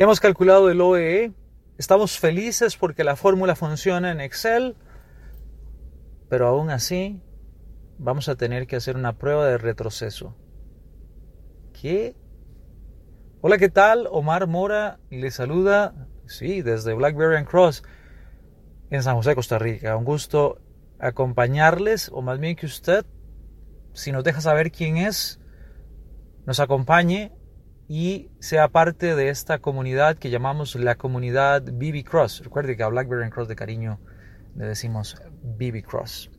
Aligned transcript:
Hemos 0.00 0.20
calculado 0.20 0.70
el 0.70 0.80
OEE, 0.80 1.32
estamos 1.76 2.20
felices 2.20 2.76
porque 2.76 3.02
la 3.02 3.16
fórmula 3.16 3.56
funciona 3.56 4.12
en 4.12 4.20
Excel, 4.20 4.76
pero 6.28 6.46
aún 6.46 6.70
así 6.70 7.20
vamos 7.98 8.28
a 8.28 8.36
tener 8.36 8.68
que 8.68 8.76
hacer 8.76 8.94
una 8.94 9.18
prueba 9.18 9.44
de 9.48 9.58
retroceso. 9.58 10.36
¿Qué? 11.72 12.14
Hola, 13.40 13.58
¿qué 13.58 13.70
tal? 13.70 14.06
Omar 14.12 14.46
Mora 14.46 15.00
le 15.10 15.32
saluda, 15.32 16.06
sí, 16.26 16.62
desde 16.62 16.94
Blackberry 16.94 17.36
and 17.36 17.48
Cross 17.48 17.82
en 18.90 19.02
San 19.02 19.16
José, 19.16 19.34
Costa 19.34 19.58
Rica. 19.58 19.96
Un 19.96 20.04
gusto 20.04 20.60
acompañarles, 21.00 22.08
o 22.12 22.22
más 22.22 22.38
bien 22.38 22.54
que 22.54 22.66
usted, 22.66 23.04
si 23.94 24.12
nos 24.12 24.22
deja 24.22 24.40
saber 24.40 24.70
quién 24.70 24.96
es, 24.96 25.40
nos 26.46 26.60
acompañe 26.60 27.32
y 27.88 28.30
sea 28.38 28.68
parte 28.68 29.16
de 29.16 29.30
esta 29.30 29.58
comunidad 29.60 30.18
que 30.18 30.28
llamamos 30.28 30.74
la 30.74 30.96
comunidad 30.96 31.62
BB 31.62 32.04
Cross. 32.04 32.42
Recuerde 32.44 32.76
que 32.76 32.82
a 32.82 32.88
Blackberry 32.88 33.30
Cross 33.30 33.48
de 33.48 33.56
cariño 33.56 33.98
le 34.54 34.66
decimos 34.66 35.16
BB 35.42 35.82
Cross. 35.82 36.30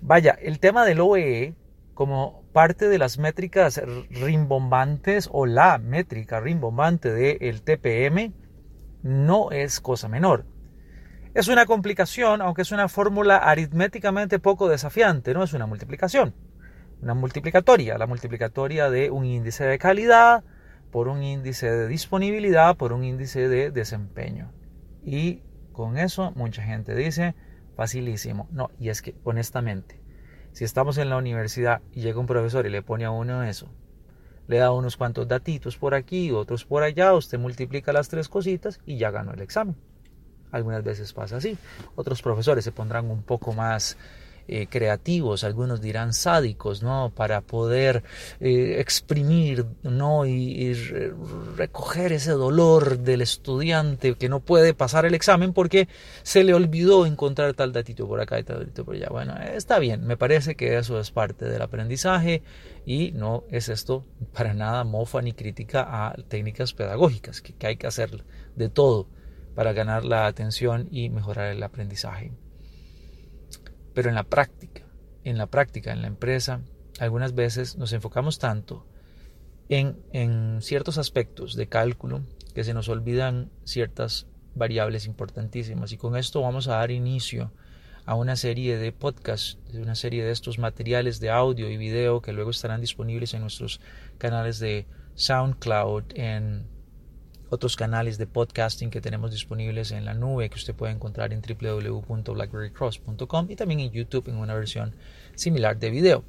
Vaya, 0.00 0.38
el 0.40 0.60
tema 0.60 0.84
del 0.84 1.00
OEE 1.00 1.54
como 1.94 2.44
parte 2.52 2.88
de 2.88 2.98
las 2.98 3.18
métricas 3.18 3.80
rimbombantes 4.10 5.28
o 5.32 5.46
la 5.46 5.78
métrica 5.78 6.38
rimbombante 6.38 7.12
del 7.12 7.62
TPM 7.62 8.32
no 9.02 9.50
es 9.50 9.80
cosa 9.80 10.08
menor. 10.08 10.46
Es 11.34 11.48
una 11.48 11.66
complicación, 11.66 12.40
aunque 12.40 12.62
es 12.62 12.70
una 12.70 12.88
fórmula 12.88 13.38
aritméticamente 13.38 14.38
poco 14.38 14.68
desafiante, 14.68 15.34
no 15.34 15.42
es 15.42 15.52
una 15.54 15.66
multiplicación 15.66 16.34
una 17.02 17.14
multiplicatoria, 17.14 17.98
la 17.98 18.06
multiplicatoria 18.06 18.90
de 18.90 19.10
un 19.10 19.24
índice 19.24 19.64
de 19.64 19.78
calidad 19.78 20.44
por 20.90 21.08
un 21.08 21.22
índice 21.22 21.70
de 21.70 21.88
disponibilidad 21.88 22.76
por 22.76 22.92
un 22.92 23.04
índice 23.04 23.48
de 23.48 23.70
desempeño. 23.70 24.52
Y 25.04 25.42
con 25.72 25.98
eso 25.98 26.32
mucha 26.32 26.62
gente 26.62 26.94
dice, 26.94 27.34
facilísimo. 27.76 28.48
No, 28.50 28.70
y 28.78 28.88
es 28.88 29.02
que 29.02 29.14
honestamente, 29.24 30.00
si 30.52 30.64
estamos 30.64 30.98
en 30.98 31.10
la 31.10 31.16
universidad 31.16 31.82
y 31.92 32.00
llega 32.00 32.20
un 32.20 32.26
profesor 32.26 32.66
y 32.66 32.70
le 32.70 32.82
pone 32.82 33.04
a 33.04 33.10
uno 33.10 33.44
eso, 33.44 33.68
le 34.48 34.58
da 34.58 34.72
unos 34.72 34.96
cuantos 34.96 35.28
datitos 35.28 35.76
por 35.76 35.94
aquí, 35.94 36.32
otros 36.32 36.64
por 36.64 36.82
allá, 36.82 37.12
usted 37.14 37.38
multiplica 37.38 37.92
las 37.92 38.08
tres 38.08 38.28
cositas 38.28 38.80
y 38.86 38.96
ya 38.96 39.10
ganó 39.10 39.32
el 39.32 39.42
examen. 39.42 39.76
Algunas 40.50 40.82
veces 40.82 41.12
pasa 41.12 41.36
así. 41.36 41.58
Otros 41.94 42.22
profesores 42.22 42.64
se 42.64 42.72
pondrán 42.72 43.10
un 43.10 43.22
poco 43.22 43.52
más 43.52 43.98
eh, 44.48 44.66
creativos, 44.66 45.44
algunos 45.44 45.82
dirán 45.82 46.14
sádicos, 46.14 46.82
¿no? 46.82 47.12
Para 47.14 47.42
poder 47.42 48.02
eh, 48.40 48.76
exprimir, 48.78 49.66
¿no? 49.82 50.24
Y, 50.26 50.72
recoger 51.56 52.12
ese 52.12 52.32
dolor 52.32 52.98
del 52.98 53.20
estudiante 53.20 54.14
que 54.14 54.28
no 54.28 54.40
puede 54.40 54.72
pasar 54.74 55.04
el 55.04 55.14
examen 55.14 55.52
porque 55.52 55.88
se 56.22 56.44
le 56.44 56.54
olvidó 56.54 57.04
encontrar 57.04 57.52
tal 57.54 57.72
datito 57.72 58.08
por 58.08 58.20
acá 58.20 58.38
y 58.38 58.44
tal 58.44 58.60
datito 58.60 58.84
por 58.84 58.94
allá. 58.94 59.08
Bueno, 59.10 59.36
está 59.38 59.78
bien, 59.78 60.06
me 60.06 60.16
parece 60.16 60.54
que 60.54 60.78
eso 60.78 60.98
es 60.98 61.10
parte 61.10 61.44
del 61.44 61.60
aprendizaje 61.60 62.42
y 62.86 63.12
no 63.12 63.44
es 63.50 63.68
esto 63.68 64.04
para 64.32 64.54
nada 64.54 64.84
mofa 64.84 65.20
ni 65.20 65.32
crítica 65.32 65.86
a 65.88 66.14
técnicas 66.28 66.72
pedagógicas, 66.72 67.42
que 67.42 67.66
hay 67.66 67.76
que 67.76 67.86
hacer 67.86 68.24
de 68.56 68.68
todo 68.70 69.08
para 69.54 69.72
ganar 69.72 70.04
la 70.04 70.26
atención 70.26 70.88
y 70.90 71.10
mejorar 71.10 71.50
el 71.50 71.62
aprendizaje. 71.62 72.32
Pero 73.98 74.10
en 74.10 74.14
la 74.14 74.22
práctica, 74.22 74.84
en 75.24 75.38
la 75.38 75.48
práctica, 75.48 75.90
en 75.90 76.02
la 76.02 76.06
empresa, 76.06 76.60
algunas 77.00 77.34
veces 77.34 77.76
nos 77.78 77.92
enfocamos 77.92 78.38
tanto 78.38 78.86
en, 79.68 80.62
ciertos 80.62 80.98
aspectos 80.98 81.56
de 81.56 81.66
cálculo 81.66 82.22
que 82.54 82.62
se 82.62 82.74
nos 82.74 82.88
olvidan 82.88 83.50
ciertas 83.64 84.28
variables 84.54 85.04
importantísimas. 85.06 85.90
Y 85.90 85.96
con 85.96 86.16
esto 86.16 86.42
vamos 86.42 86.68
a 86.68 86.76
dar 86.76 86.92
inicio 86.92 87.50
a 88.04 88.14
una 88.14 88.36
serie 88.36 88.78
de 88.78 88.92
podcasts, 88.92 89.58
una 89.74 89.96
serie 89.96 90.22
de 90.22 90.30
estos 90.30 90.60
materiales 90.60 91.18
de 91.18 91.30
audio 91.30 91.68
y 91.68 91.76
video 91.76 92.22
que 92.22 92.32
luego 92.32 92.50
estarán 92.52 92.80
disponibles 92.80 93.34
en 93.34 93.40
nuestros 93.40 93.80
canales 94.18 94.60
de 94.60 94.86
SoundCloud, 95.16 96.04
en 96.14 96.68
otros 97.50 97.76
canales 97.76 98.18
de 98.18 98.26
podcasting 98.26 98.90
que 98.90 99.00
tenemos 99.00 99.30
disponibles 99.30 99.92
en 99.92 100.04
la 100.04 100.12
nube 100.14 100.50
que 100.50 100.56
usted 100.56 100.74
puede 100.74 100.92
encontrar 100.92 101.32
en 101.32 101.40
www.blackberrycross.com 101.40 103.50
y 103.50 103.56
también 103.56 103.80
en 103.80 103.90
YouTube 103.90 104.28
en 104.28 104.36
una 104.36 104.54
versión 104.54 104.94
similar 105.34 105.78
de 105.78 105.90
video. 105.90 106.24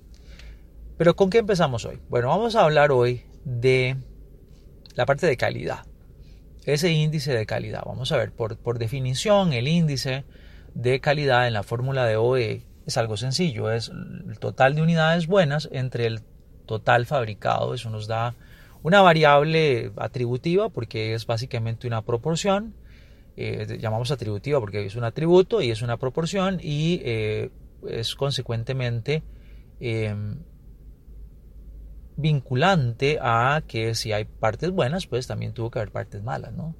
Pero 0.97 1.15
¿con 1.15 1.29
qué 1.29 1.39
empezamos 1.39 1.85
hoy? 1.85 1.99
Bueno, 2.09 2.29
vamos 2.29 2.55
a 2.55 2.63
hablar 2.63 2.91
hoy 2.91 3.25
de 3.45 3.97
la 4.95 5.05
parte 5.05 5.27
de 5.27 5.37
calidad. 5.37 5.85
Ese 6.65 6.91
índice 6.91 7.33
de 7.33 7.45
calidad. 7.45 7.83
Vamos 7.85 8.11
a 8.11 8.17
ver, 8.17 8.31
por, 8.31 8.57
por 8.57 8.79
definición, 8.79 9.53
el 9.53 9.67
índice 9.67 10.25
de 10.73 10.99
calidad 10.99 11.47
en 11.47 11.53
la 11.53 11.63
fórmula 11.63 12.05
de 12.05 12.17
OE 12.17 12.63
es 12.85 12.97
algo 12.97 13.17
sencillo. 13.17 13.71
Es 13.71 13.89
el 13.89 14.39
total 14.39 14.75
de 14.75 14.81
unidades 14.81 15.27
buenas 15.27 15.69
entre 15.71 16.05
el 16.05 16.21
total 16.65 17.05
fabricado. 17.05 17.73
Eso 17.73 17.89
nos 17.89 18.07
da 18.07 18.35
una 18.83 19.01
variable 19.01 19.91
atributiva 19.97 20.69
porque 20.69 21.13
es 21.13 21.25
básicamente 21.25 21.87
una 21.87 22.01
proporción, 22.03 22.75
eh, 23.35 23.77
llamamos 23.79 24.11
atributiva 24.11 24.59
porque 24.59 24.85
es 24.85 24.95
un 24.95 25.03
atributo 25.03 25.61
y 25.61 25.71
es 25.71 25.81
una 25.81 25.97
proporción 25.97 26.59
y 26.61 27.01
eh, 27.03 27.51
es 27.87 28.15
consecuentemente 28.15 29.23
em, 29.79 30.39
vinculante 32.17 33.17
a 33.21 33.63
que 33.67 33.95
si 33.95 34.11
hay 34.11 34.25
partes 34.25 34.71
buenas, 34.71 35.07
pues 35.07 35.27
también 35.27 35.53
tuvo 35.53 35.71
que 35.71 35.79
haber 35.79 35.91
partes 35.91 36.21
malas, 36.21 36.53
¿no? 36.53 36.75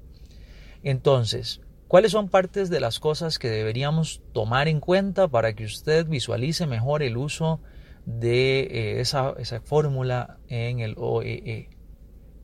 Entonces, 0.82 1.60
¿cuáles 1.88 2.12
son 2.12 2.28
partes 2.28 2.68
de 2.68 2.80
las 2.80 3.00
cosas 3.00 3.38
que 3.38 3.48
deberíamos 3.48 4.22
tomar 4.32 4.68
en 4.68 4.80
cuenta 4.80 5.28
para 5.28 5.54
que 5.54 5.64
usted 5.64 6.06
visualice 6.06 6.66
mejor 6.66 7.02
el 7.02 7.16
uso 7.16 7.60
de 8.04 8.60
eh, 8.60 9.00
esa, 9.00 9.34
esa 9.38 9.60
fórmula 9.60 10.38
en 10.48 10.80
el 10.80 10.94
OEE? 10.98 11.79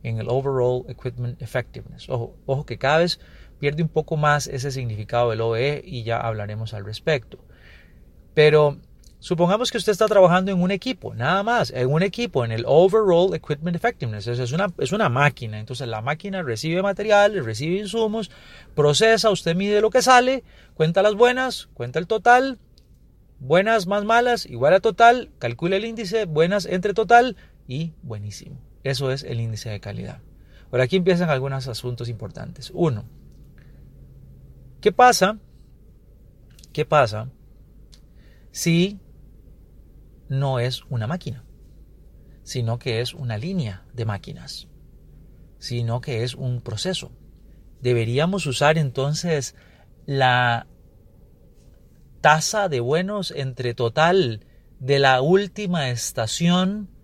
En 0.08 0.18
el 0.20 0.28
Overall 0.28 0.84
Equipment 0.88 1.42
Effectiveness. 1.42 2.08
Ojo, 2.08 2.36
ojo 2.46 2.64
que 2.64 2.78
cada 2.78 2.98
vez 2.98 3.18
pierde 3.58 3.82
un 3.82 3.88
poco 3.88 4.16
más 4.16 4.46
ese 4.46 4.70
significado 4.70 5.30
del 5.30 5.40
OE 5.40 5.82
y 5.84 6.04
ya 6.04 6.20
hablaremos 6.20 6.74
al 6.74 6.84
respecto. 6.84 7.38
Pero 8.32 8.78
supongamos 9.18 9.72
que 9.72 9.78
usted 9.78 9.90
está 9.90 10.06
trabajando 10.06 10.52
en 10.52 10.62
un 10.62 10.70
equipo, 10.70 11.14
nada 11.14 11.42
más, 11.42 11.70
en 11.70 11.90
un 11.90 12.04
equipo, 12.04 12.44
en 12.44 12.52
el 12.52 12.64
Overall 12.66 13.34
Equipment 13.34 13.74
Effectiveness. 13.74 14.28
Es 14.28 14.52
una, 14.52 14.72
es 14.78 14.92
una 14.92 15.08
máquina, 15.08 15.58
entonces 15.58 15.88
la 15.88 16.02
máquina 16.02 16.42
recibe 16.42 16.82
material, 16.82 17.44
recibe 17.44 17.78
insumos, 17.78 18.30
procesa, 18.76 19.30
usted 19.30 19.56
mide 19.56 19.80
lo 19.80 19.90
que 19.90 20.02
sale, 20.02 20.44
cuenta 20.74 21.02
las 21.02 21.14
buenas, 21.14 21.68
cuenta 21.74 21.98
el 21.98 22.06
total, 22.06 22.60
buenas 23.40 23.88
más 23.88 24.04
malas, 24.04 24.46
igual 24.46 24.74
a 24.74 24.80
total, 24.80 25.30
calcula 25.40 25.76
el 25.76 25.84
índice, 25.84 26.26
buenas 26.26 26.64
entre 26.64 26.94
total 26.94 27.36
y 27.66 27.92
buenísimo. 28.02 28.65
Eso 28.86 29.10
es 29.10 29.24
el 29.24 29.40
índice 29.40 29.68
de 29.68 29.80
calidad. 29.80 30.20
Ahora 30.70 30.84
aquí 30.84 30.94
empiezan 30.94 31.28
algunos 31.28 31.66
asuntos 31.66 32.08
importantes. 32.08 32.70
Uno, 32.72 33.04
¿qué 34.80 34.92
pasa? 34.92 35.40
¿Qué 36.72 36.84
pasa 36.84 37.28
si 38.52 39.00
no 40.28 40.60
es 40.60 40.84
una 40.84 41.08
máquina, 41.08 41.44
sino 42.44 42.78
que 42.78 43.00
es 43.00 43.12
una 43.12 43.38
línea 43.38 43.84
de 43.92 44.04
máquinas, 44.04 44.68
sino 45.58 46.00
que 46.00 46.22
es 46.22 46.36
un 46.36 46.60
proceso? 46.60 47.10
Deberíamos 47.80 48.46
usar 48.46 48.78
entonces 48.78 49.56
la 50.06 50.68
tasa 52.20 52.68
de 52.68 52.78
buenos 52.78 53.32
entre 53.32 53.74
total 53.74 54.46
de 54.78 55.00
la 55.00 55.22
última 55.22 55.90
estación 55.90 56.95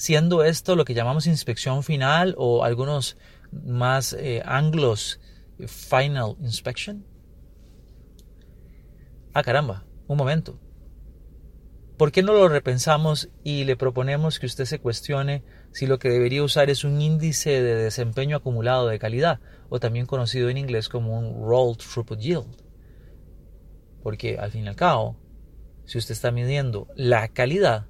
siendo 0.00 0.44
esto 0.44 0.76
lo 0.76 0.86
que 0.86 0.94
llamamos 0.94 1.26
inspección 1.26 1.82
final 1.82 2.34
o 2.38 2.64
algunos 2.64 3.18
más 3.52 4.14
eh, 4.14 4.40
anglos 4.46 5.20
final 5.66 6.36
inspection. 6.40 7.04
Ah, 9.34 9.42
caramba, 9.42 9.84
un 10.08 10.16
momento. 10.16 10.58
¿Por 11.98 12.12
qué 12.12 12.22
no 12.22 12.32
lo 12.32 12.48
repensamos 12.48 13.28
y 13.44 13.64
le 13.64 13.76
proponemos 13.76 14.38
que 14.38 14.46
usted 14.46 14.64
se 14.64 14.78
cuestione 14.78 15.44
si 15.70 15.86
lo 15.86 15.98
que 15.98 16.08
debería 16.08 16.42
usar 16.42 16.70
es 16.70 16.82
un 16.82 16.98
índice 17.02 17.60
de 17.60 17.74
desempeño 17.74 18.38
acumulado 18.38 18.88
de 18.88 18.98
calidad, 18.98 19.40
o 19.68 19.80
también 19.80 20.06
conocido 20.06 20.48
en 20.48 20.56
inglés 20.56 20.88
como 20.88 21.18
un 21.18 21.46
Rolled 21.46 21.76
Throughput 21.76 22.18
Yield? 22.18 22.56
Porque 24.02 24.38
al 24.38 24.50
fin 24.50 24.64
y 24.64 24.68
al 24.68 24.76
cabo, 24.76 25.20
si 25.84 25.98
usted 25.98 26.12
está 26.12 26.30
midiendo 26.30 26.88
la 26.96 27.28
calidad 27.28 27.89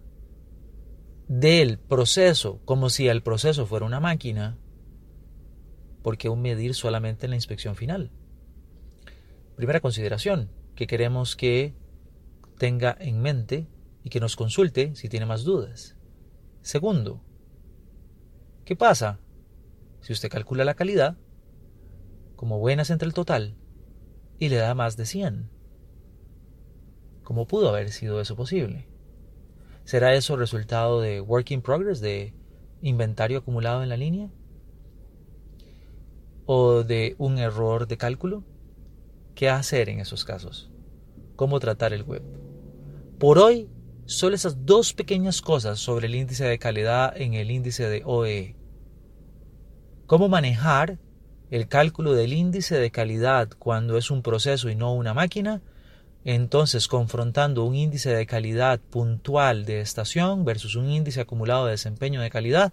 del 1.31 1.79
proceso 1.79 2.61
como 2.65 2.91
si 2.91 3.06
el 3.06 3.23
proceso 3.23 3.65
fuera 3.65 3.87
una 3.87 4.00
máquina, 4.00 4.59
¿por 6.03 6.19
qué 6.19 6.29
un 6.29 6.43
medir 6.43 6.75
solamente 6.75 7.27
en 7.27 7.31
la 7.31 7.37
inspección 7.37 7.77
final? 7.77 8.11
Primera 9.55 9.79
consideración 9.79 10.50
que 10.75 10.88
queremos 10.88 11.37
que 11.37 11.73
tenga 12.59 12.97
en 12.99 13.21
mente 13.21 13.69
y 14.03 14.11
que 14.11 14.19
nos 14.19 14.35
consulte 14.35 14.97
si 14.97 15.09
tiene 15.09 15.25
más 15.25 15.44
dudas. 15.44 15.97
Segundo, 16.62 17.23
¿qué 18.65 18.75
pasa 18.75 19.21
si 20.00 20.12
usted 20.12 20.31
calcula 20.31 20.65
la 20.65 20.75
calidad 20.75 21.17
como 22.35 22.59
buenas 22.59 22.91
entre 22.91 23.06
el 23.06 23.15
total 23.15 23.55
y 24.41 24.49
le 24.49 24.56
da 24.56 24.75
más 24.75 24.97
de 24.97 25.06
100? 25.06 25.49
¿Cómo 27.23 27.47
pudo 27.47 27.69
haber 27.69 27.93
sido 27.93 28.21
eso 28.21 28.35
posible? 28.35 28.90
¿Será 29.85 30.15
eso 30.15 30.37
resultado 30.37 31.00
de 31.00 31.21
work 31.21 31.50
in 31.50 31.62
progress, 31.62 32.00
de 32.00 32.35
inventario 32.82 33.38
acumulado 33.38 33.82
en 33.82 33.88
la 33.88 33.97
línea? 33.97 34.31
¿O 36.47 36.82
de 36.82 37.15
un 37.19 37.38
error 37.38 37.87
de 37.87 37.97
cálculo? 37.97 38.44
¿Qué 39.35 39.49
hacer 39.49 39.88
en 39.88 40.00
esos 40.00 40.25
casos? 40.25 40.71
¿Cómo 41.37 41.61
tratar 41.61 41.93
el 41.93 42.03
web? 42.03 42.23
Por 43.19 43.38
hoy 43.38 43.69
Solo 44.11 44.35
esas 44.35 44.67
dos 44.67 44.93
pequeñas 44.93 45.41
cosas 45.41 45.79
sobre 45.79 46.09
el 46.09 46.17
índice 46.17 46.44
de 46.44 46.59
calidad 46.59 47.17
en 47.17 47.35
el 47.35 47.49
índice 47.49 47.88
de 47.88 48.03
OE. 48.05 48.56
Cómo 50.06 50.29
manejar 50.29 50.99
el 51.49 51.69
cálculo 51.69 52.15
del 52.15 52.33
índice 52.33 52.76
de 52.76 52.91
calidad 52.91 53.50
cuando 53.56 53.97
es 53.97 54.11
un 54.11 54.23
proceso 54.23 54.69
y 54.69 54.75
no 54.75 54.93
una 54.94 55.15
máquina. 55.15 55.62
Entonces, 56.25 56.87
confrontando 56.87 57.65
un 57.65 57.75
índice 57.75 58.11
de 58.11 58.27
calidad 58.27 58.81
puntual 58.81 59.65
de 59.65 59.81
estación 59.81 60.45
versus 60.45 60.75
un 60.77 60.91
índice 60.91 61.21
acumulado 61.21 61.65
de 61.65 61.73
desempeño 61.73 62.21
de 62.21 62.31
calidad 62.31 62.73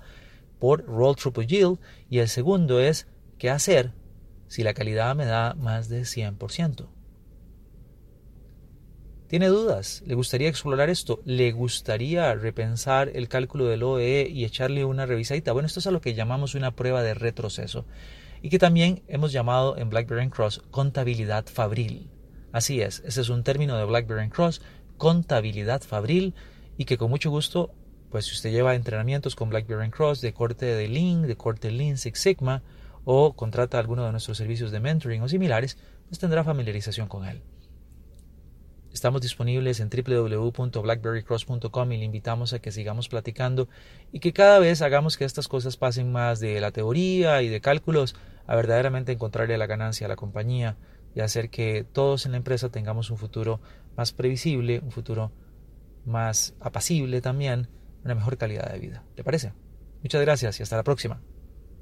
por 0.59 0.85
Roll 0.85 1.15
Triple 1.15 1.47
Yield. 1.47 1.79
Y 2.09 2.19
el 2.19 2.27
segundo 2.27 2.79
es 2.79 3.07
qué 3.37 3.49
hacer 3.49 3.93
si 4.47 4.63
la 4.63 4.73
calidad 4.73 5.15
me 5.15 5.25
da 5.25 5.53
más 5.53 5.87
de 5.89 6.01
100%. 6.01 6.87
¿Tiene 9.27 9.47
dudas? 9.47 10.03
¿Le 10.05 10.15
gustaría 10.15 10.47
explorar 10.47 10.89
esto? 10.89 11.19
¿Le 11.25 11.51
gustaría 11.51 12.33
repensar 12.33 13.11
el 13.13 13.27
cálculo 13.27 13.65
del 13.65 13.83
OE 13.83 14.29
y 14.29 14.45
echarle 14.45 14.85
una 14.85 15.05
revisadita? 15.05 15.51
Bueno, 15.51 15.67
esto 15.67 15.81
es 15.81 15.87
a 15.87 15.91
lo 15.91 15.99
que 15.99 16.13
llamamos 16.13 16.55
una 16.55 16.75
prueba 16.75 17.03
de 17.03 17.13
retroceso 17.13 17.85
y 18.41 18.49
que 18.49 18.59
también 18.59 19.03
hemos 19.07 19.33
llamado 19.33 19.77
en 19.77 19.89
BlackBerry 19.89 20.29
Cross 20.29 20.63
contabilidad 20.71 21.45
fabril. 21.45 22.09
Así 22.51 22.81
es, 22.81 23.03
ese 23.05 23.21
es 23.21 23.29
un 23.29 23.43
término 23.43 23.77
de 23.77 23.85
BlackBerry 23.85 24.29
Cross, 24.29 24.61
contabilidad 24.97 25.81
fabril 25.81 26.33
y 26.77 26.85
que 26.85 26.97
con 26.97 27.09
mucho 27.09 27.29
gusto, 27.29 27.71
pues 28.09 28.25
si 28.25 28.33
usted 28.33 28.51
lleva 28.51 28.75
entrenamientos 28.75 29.35
con 29.35 29.49
BlackBerry 29.49 29.89
Cross 29.89 30.21
de 30.21 30.33
corte 30.33 30.65
de 30.65 30.87
Lean, 30.87 31.27
de 31.27 31.35
corte 31.35 31.71
Lean 31.71 31.97
Six 31.97 32.19
Sigma 32.19 32.63
o 33.03 33.33
contrata 33.33 33.79
alguno 33.79 34.05
de 34.05 34.11
nuestros 34.11 34.37
servicios 34.37 34.71
de 34.71 34.79
mentoring 34.79 35.21
o 35.21 35.29
similares, 35.29 35.77
pues 36.07 36.19
tendrá 36.19 36.43
familiarización 36.43 37.07
con 37.07 37.25
él. 37.25 37.41
Estamos 38.93 39.21
disponibles 39.21 39.79
en 39.79 39.89
www.blackberrycross.com 39.89 41.91
y 41.91 41.97
le 41.97 42.05
invitamos 42.05 42.53
a 42.53 42.59
que 42.59 42.71
sigamos 42.71 43.09
platicando 43.09 43.67
y 44.11 44.19
que 44.19 44.33
cada 44.33 44.59
vez 44.59 44.81
hagamos 44.81 45.17
que 45.17 45.25
estas 45.25 45.47
cosas 45.47 45.77
pasen 45.77 46.11
más 46.11 46.39
de 46.39 46.59
la 46.59 46.71
teoría 46.71 47.43
y 47.43 47.47
de 47.47 47.61
cálculos 47.61 48.15
a 48.47 48.55
verdaderamente 48.55 49.11
encontrarle 49.11 49.57
la 49.57 49.67
ganancia 49.67 50.05
a 50.05 50.09
la 50.09 50.15
compañía 50.15 50.77
y 51.15 51.21
hacer 51.21 51.49
que 51.49 51.83
todos 51.83 52.25
en 52.25 52.33
la 52.33 52.37
empresa 52.37 52.69
tengamos 52.69 53.09
un 53.09 53.17
futuro 53.17 53.59
más 53.95 54.13
previsible, 54.13 54.79
un 54.79 54.91
futuro 54.91 55.31
más 56.05 56.55
apacible 56.59 57.21
también, 57.21 57.67
una 58.03 58.15
mejor 58.15 58.37
calidad 58.37 58.71
de 58.71 58.79
vida. 58.79 59.03
¿Le 59.15 59.23
parece? 59.23 59.53
Muchas 60.03 60.21
gracias 60.21 60.59
y 60.59 60.63
hasta 60.63 60.77
la 60.77 60.83
próxima. 60.83 61.21